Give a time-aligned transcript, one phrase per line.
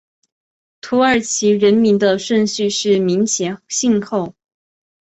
[0.81, 4.33] 土耳其人名的顺序是名前姓后。